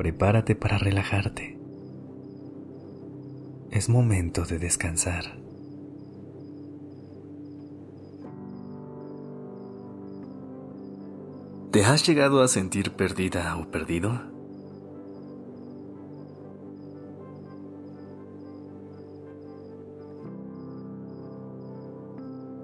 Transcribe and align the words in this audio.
Prepárate 0.00 0.54
para 0.54 0.78
relajarte. 0.78 1.58
Es 3.70 3.90
momento 3.90 4.46
de 4.46 4.58
descansar. 4.58 5.24
¿Te 11.70 11.84
has 11.84 12.06
llegado 12.08 12.40
a 12.42 12.48
sentir 12.48 12.92
perdida 12.92 13.54
o 13.58 13.70
perdido? 13.70 14.18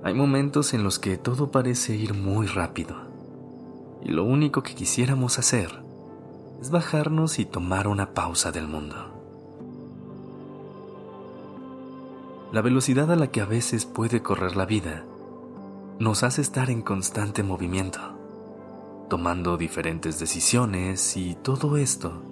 Hay 0.04 0.14
momentos 0.14 0.72
en 0.72 0.82
los 0.82 0.98
que 0.98 1.18
todo 1.18 1.50
parece 1.50 1.94
ir 1.96 2.14
muy 2.14 2.46
rápido 2.46 2.96
y 4.02 4.08
lo 4.08 4.24
único 4.24 4.62
que 4.62 4.74
quisiéramos 4.74 5.38
hacer 5.38 5.85
es 6.60 6.70
bajarnos 6.70 7.38
y 7.38 7.44
tomar 7.44 7.88
una 7.88 8.14
pausa 8.14 8.52
del 8.52 8.66
mundo. 8.68 8.96
La 12.52 12.62
velocidad 12.62 13.10
a 13.12 13.16
la 13.16 13.26
que 13.26 13.40
a 13.40 13.44
veces 13.44 13.84
puede 13.84 14.22
correr 14.22 14.56
la 14.56 14.66
vida 14.66 15.04
nos 15.98 16.22
hace 16.22 16.42
estar 16.42 16.70
en 16.70 16.82
constante 16.82 17.42
movimiento, 17.42 18.00
tomando 19.08 19.56
diferentes 19.56 20.18
decisiones 20.18 21.16
y 21.16 21.34
todo 21.34 21.76
esto 21.76 22.22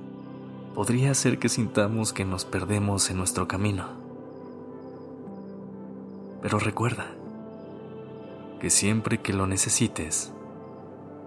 podría 0.74 1.10
hacer 1.10 1.38
que 1.38 1.48
sintamos 1.48 2.12
que 2.12 2.24
nos 2.24 2.44
perdemos 2.44 3.10
en 3.10 3.18
nuestro 3.18 3.48
camino. 3.48 3.86
Pero 6.42 6.58
recuerda, 6.58 7.06
que 8.60 8.70
siempre 8.70 9.20
que 9.20 9.32
lo 9.32 9.46
necesites, 9.46 10.32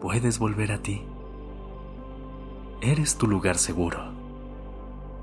puedes 0.02 0.40
volver 0.40 0.72
a 0.72 0.82
ti. 0.82 1.04
Eres 2.82 3.18
tu 3.18 3.26
lugar 3.26 3.58
seguro 3.58 4.14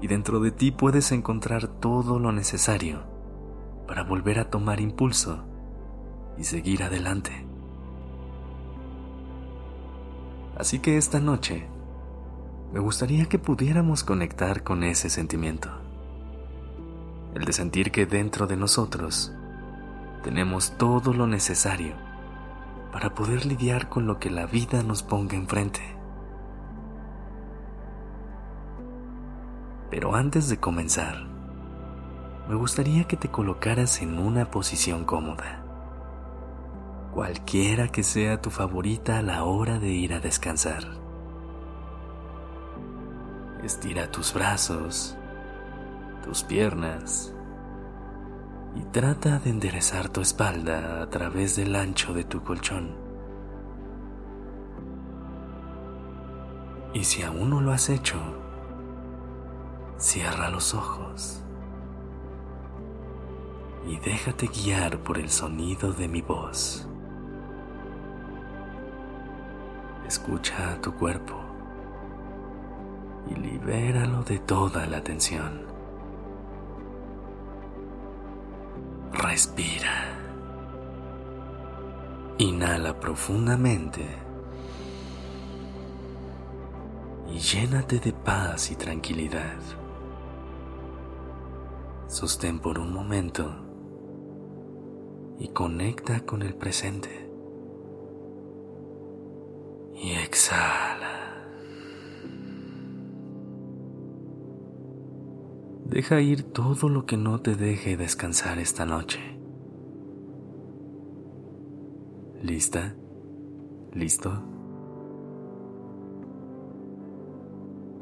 y 0.00 0.08
dentro 0.08 0.40
de 0.40 0.50
ti 0.50 0.72
puedes 0.72 1.12
encontrar 1.12 1.68
todo 1.68 2.18
lo 2.18 2.32
necesario 2.32 3.04
para 3.86 4.02
volver 4.02 4.40
a 4.40 4.50
tomar 4.50 4.80
impulso 4.80 5.44
y 6.36 6.44
seguir 6.44 6.82
adelante. 6.82 7.46
Así 10.58 10.80
que 10.80 10.96
esta 10.96 11.20
noche 11.20 11.68
me 12.72 12.80
gustaría 12.80 13.26
que 13.26 13.38
pudiéramos 13.38 14.02
conectar 14.02 14.64
con 14.64 14.82
ese 14.82 15.08
sentimiento, 15.08 15.70
el 17.36 17.44
de 17.44 17.52
sentir 17.52 17.92
que 17.92 18.04
dentro 18.04 18.48
de 18.48 18.56
nosotros 18.56 19.32
tenemos 20.24 20.76
todo 20.76 21.12
lo 21.12 21.28
necesario 21.28 21.94
para 22.92 23.14
poder 23.14 23.46
lidiar 23.46 23.88
con 23.88 24.06
lo 24.06 24.18
que 24.18 24.30
la 24.30 24.46
vida 24.46 24.82
nos 24.82 25.04
ponga 25.04 25.36
enfrente. 25.36 25.93
Pero 29.94 30.16
antes 30.16 30.48
de 30.48 30.58
comenzar, 30.58 31.24
me 32.48 32.56
gustaría 32.56 33.04
que 33.04 33.16
te 33.16 33.28
colocaras 33.28 34.02
en 34.02 34.18
una 34.18 34.50
posición 34.50 35.04
cómoda, 35.04 35.64
cualquiera 37.12 37.86
que 37.86 38.02
sea 38.02 38.42
tu 38.42 38.50
favorita 38.50 39.18
a 39.18 39.22
la 39.22 39.44
hora 39.44 39.78
de 39.78 39.90
ir 39.90 40.12
a 40.12 40.18
descansar. 40.18 40.82
Estira 43.62 44.10
tus 44.10 44.34
brazos, 44.34 45.16
tus 46.24 46.42
piernas, 46.42 47.32
y 48.74 48.82
trata 48.86 49.38
de 49.38 49.50
enderezar 49.50 50.08
tu 50.08 50.22
espalda 50.22 51.02
a 51.02 51.08
través 51.08 51.54
del 51.54 51.76
ancho 51.76 52.12
de 52.14 52.24
tu 52.24 52.42
colchón. 52.42 52.96
Y 56.92 57.04
si 57.04 57.22
aún 57.22 57.50
no 57.50 57.60
lo 57.60 57.70
has 57.70 57.88
hecho, 57.90 58.43
cierra 59.98 60.50
los 60.50 60.74
ojos 60.74 61.40
y 63.86 63.98
déjate 63.98 64.46
guiar 64.46 64.98
por 64.98 65.18
el 65.18 65.30
sonido 65.30 65.92
de 65.92 66.08
mi 66.08 66.22
voz. 66.22 66.86
Escucha 70.06 70.72
a 70.72 70.80
tu 70.80 70.94
cuerpo 70.94 71.34
y 73.30 73.34
libéralo 73.34 74.22
de 74.22 74.38
toda 74.38 74.86
la 74.86 75.02
tensión. 75.02 75.62
Respira. 79.12 80.18
Inhala 82.38 82.98
profundamente 82.98 84.04
y 87.32 87.38
llénate 87.38 88.00
de 88.00 88.12
paz 88.12 88.70
y 88.70 88.76
tranquilidad. 88.76 89.83
Sostén 92.14 92.60
por 92.60 92.78
un 92.78 92.92
momento 92.92 93.52
y 95.40 95.48
conecta 95.48 96.20
con 96.20 96.42
el 96.42 96.54
presente. 96.54 97.28
Y 99.96 100.12
exhala. 100.12 101.48
Deja 105.86 106.20
ir 106.20 106.44
todo 106.44 106.88
lo 106.88 107.04
que 107.04 107.16
no 107.16 107.40
te 107.40 107.56
deje 107.56 107.96
descansar 107.96 108.60
esta 108.60 108.86
noche. 108.86 109.18
¿Lista? 112.40 112.94
¿Listo? 113.92 114.40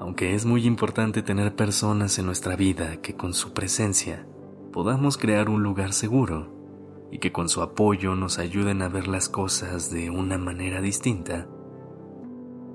Aunque 0.03 0.35
es 0.35 0.45
muy 0.45 0.67
importante 0.67 1.23
tener 1.23 1.55
personas 1.55 2.19
en 2.19 2.27
nuestra 2.27 2.57
vida 2.57 2.97
que 2.97 3.15
con 3.15 3.35
su 3.35 3.53
presencia 3.53 4.27
podamos 4.73 5.17
crear 5.17 5.49
un 5.49 5.63
lugar 5.63 5.93
seguro 5.93 6.49
y 7.13 7.19
que 7.19 7.31
con 7.31 7.49
su 7.49 7.63
apoyo 7.63 8.17
nos 8.17 8.41
ayuden 8.41 8.83
a 8.83 8.89
ver 8.89 9.07
las 9.07 9.29
cosas 9.29 9.93
de 9.93 10.11
una 10.11 10.39
manera 10.39 10.81
distinta, 10.81 11.47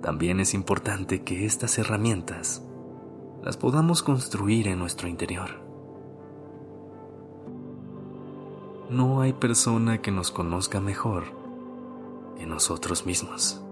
también 0.01 0.39
es 0.39 0.53
importante 0.53 1.23
que 1.23 1.45
estas 1.45 1.77
herramientas 1.77 2.63
las 3.43 3.57
podamos 3.57 4.03
construir 4.03 4.69
en 4.69 4.79
nuestro 4.79 5.09
interior. 5.09 5.49
No 8.89 9.19
hay 9.19 9.33
persona 9.33 10.01
que 10.01 10.11
nos 10.11 10.31
conozca 10.31 10.79
mejor 10.79 11.25
que 12.37 12.45
nosotros 12.45 13.05
mismos. 13.05 13.66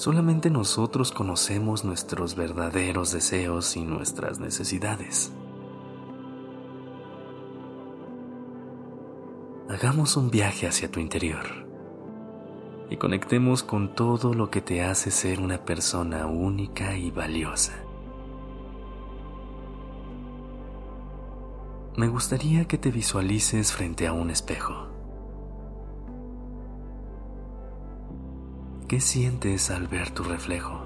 Solamente 0.00 0.48
nosotros 0.48 1.12
conocemos 1.12 1.84
nuestros 1.84 2.34
verdaderos 2.34 3.12
deseos 3.12 3.76
y 3.76 3.82
nuestras 3.82 4.40
necesidades. 4.40 5.30
Hagamos 9.68 10.16
un 10.16 10.30
viaje 10.30 10.66
hacia 10.66 10.90
tu 10.90 11.00
interior 11.00 11.44
y 12.88 12.96
conectemos 12.96 13.62
con 13.62 13.94
todo 13.94 14.32
lo 14.32 14.50
que 14.50 14.62
te 14.62 14.82
hace 14.82 15.10
ser 15.10 15.38
una 15.38 15.66
persona 15.66 16.24
única 16.24 16.96
y 16.96 17.10
valiosa. 17.10 17.74
me 21.98 22.08
gustaría 22.08 22.64
que 22.64 22.78
te 22.78 22.90
visualices 22.90 23.74
frente 23.74 24.06
a 24.06 24.14
un 24.14 24.30
espejo. 24.30 24.89
¿Qué 28.90 29.00
sientes 29.00 29.70
al 29.70 29.86
ver 29.86 30.10
tu 30.10 30.24
reflejo? 30.24 30.84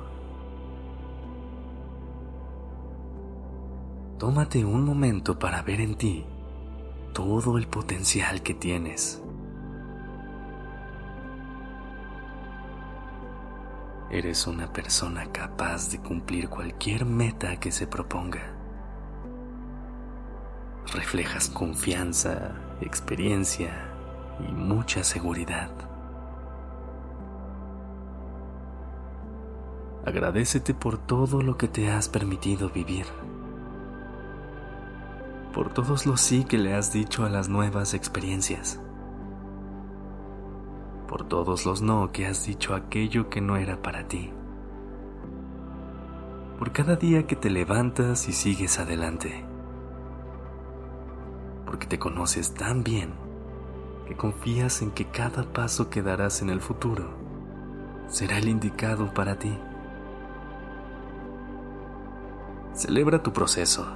Tómate 4.18 4.62
un 4.62 4.84
momento 4.84 5.38
para 5.38 5.62
ver 5.62 5.80
en 5.80 5.94
ti 5.94 6.26
todo 7.14 7.56
el 7.56 7.66
potencial 7.66 8.42
que 8.42 8.52
tienes. 8.52 9.22
Eres 14.10 14.46
una 14.46 14.70
persona 14.70 15.32
capaz 15.32 15.90
de 15.90 15.98
cumplir 16.00 16.50
cualquier 16.50 17.06
meta 17.06 17.58
que 17.58 17.72
se 17.72 17.86
proponga 17.86 18.54
reflejas 20.92 21.48
confianza, 21.48 22.52
experiencia 22.82 23.72
y 24.46 24.52
mucha 24.52 25.02
seguridad. 25.02 25.93
Agradecete 30.06 30.74
por 30.74 30.98
todo 30.98 31.40
lo 31.40 31.56
que 31.56 31.66
te 31.66 31.90
has 31.90 32.10
permitido 32.10 32.68
vivir, 32.68 33.06
por 35.54 35.72
todos 35.72 36.04
los 36.04 36.20
sí 36.20 36.44
que 36.44 36.58
le 36.58 36.74
has 36.74 36.92
dicho 36.92 37.24
a 37.24 37.30
las 37.30 37.48
nuevas 37.48 37.94
experiencias, 37.94 38.78
por 41.08 41.26
todos 41.26 41.64
los 41.64 41.80
no 41.80 42.12
que 42.12 42.26
has 42.26 42.44
dicho 42.44 42.74
aquello 42.74 43.30
que 43.30 43.40
no 43.40 43.56
era 43.56 43.80
para 43.80 44.06
ti, 44.06 44.30
por 46.58 46.72
cada 46.72 46.96
día 46.96 47.26
que 47.26 47.34
te 47.36 47.48
levantas 47.48 48.28
y 48.28 48.34
sigues 48.34 48.78
adelante, 48.78 49.46
porque 51.64 51.86
te 51.86 51.98
conoces 51.98 52.52
tan 52.52 52.84
bien 52.84 53.14
que 54.06 54.16
confías 54.16 54.82
en 54.82 54.90
que 54.90 55.06
cada 55.06 55.44
paso 55.44 55.88
que 55.88 56.02
darás 56.02 56.42
en 56.42 56.50
el 56.50 56.60
futuro 56.60 57.08
será 58.06 58.36
el 58.36 58.48
indicado 58.48 59.14
para 59.14 59.38
ti. 59.38 59.56
Celebra 62.74 63.22
tu 63.22 63.32
proceso, 63.32 63.86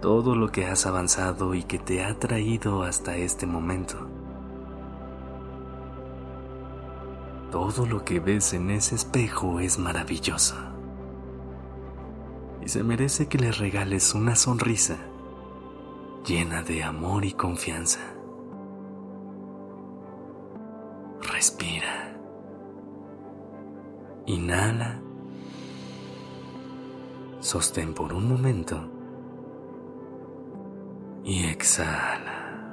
todo 0.00 0.34
lo 0.34 0.50
que 0.50 0.66
has 0.66 0.86
avanzado 0.86 1.54
y 1.54 1.62
que 1.62 1.78
te 1.78 2.02
ha 2.02 2.18
traído 2.18 2.82
hasta 2.82 3.16
este 3.16 3.46
momento. 3.46 4.08
Todo 7.50 7.84
lo 7.84 8.04
que 8.04 8.20
ves 8.20 8.54
en 8.54 8.70
ese 8.70 8.94
espejo 8.94 9.60
es 9.60 9.78
maravilloso 9.78 10.56
y 12.62 12.68
se 12.68 12.82
merece 12.82 13.26
que 13.28 13.38
le 13.38 13.52
regales 13.52 14.14
una 14.14 14.34
sonrisa 14.34 14.96
llena 16.24 16.62
de 16.62 16.82
amor 16.82 17.26
y 17.26 17.32
confianza. 17.32 18.00
Respira. 21.20 22.16
Inhala 24.24 25.01
Sostén 27.42 27.92
por 27.92 28.12
un 28.12 28.28
momento 28.28 28.88
y 31.24 31.42
exhala. 31.46 32.68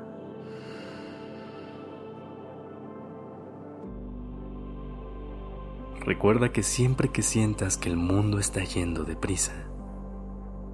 Recuerda 6.02 6.52
que 6.52 6.62
siempre 6.62 7.10
que 7.10 7.24
sientas 7.24 7.78
que 7.78 7.90
el 7.90 7.98
mundo 7.98 8.38
está 8.38 8.64
yendo 8.64 9.06
deprisa, 9.06 9.54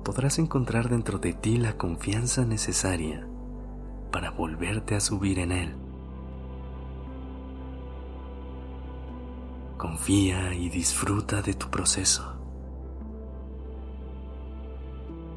podrás 0.04 0.40
encontrar 0.40 0.90
dentro 0.90 1.18
de 1.18 1.32
ti 1.32 1.56
la 1.56 1.78
confianza 1.78 2.44
necesaria 2.44 3.26
para 4.12 4.30
volverte 4.30 4.96
a 4.96 5.00
subir 5.00 5.40
en 5.40 5.54
él. 5.54 5.74
Confía 9.78 10.54
y 10.54 10.68
disfruta 10.68 11.42
de 11.42 11.54
tu 11.54 11.70
proceso. 11.70 12.45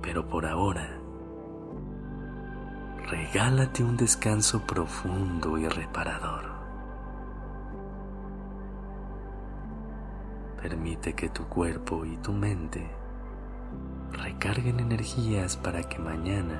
Pero 0.08 0.26
por 0.26 0.46
ahora, 0.46 0.88
regálate 3.10 3.84
un 3.84 3.98
descanso 3.98 4.62
profundo 4.62 5.58
y 5.58 5.68
reparador. 5.68 6.44
Permite 10.62 11.12
que 11.12 11.28
tu 11.28 11.44
cuerpo 11.44 12.06
y 12.06 12.16
tu 12.16 12.32
mente 12.32 12.90
recarguen 14.12 14.80
energías 14.80 15.58
para 15.58 15.82
que 15.82 15.98
mañana 15.98 16.58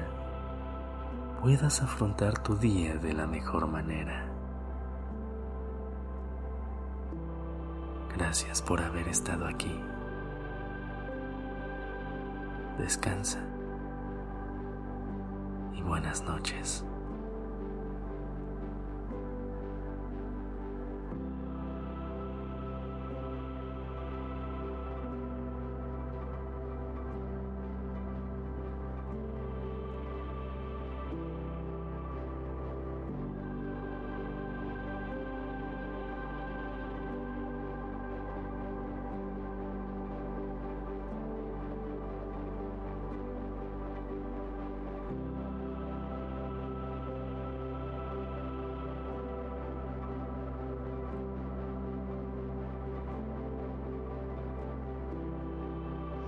puedas 1.41 1.81
afrontar 1.81 2.43
tu 2.43 2.55
día 2.55 2.97
de 2.97 3.15
la 3.15 3.27
mejor 3.27 3.67
manera. 3.67 4.27
Gracias 8.15 8.61
por 8.61 8.83
haber 8.83 9.09
estado 9.09 9.47
aquí 9.47 9.75
descansa 12.79 13.39
y 15.75 15.83
buenas 15.83 16.23
noches. 16.23 16.85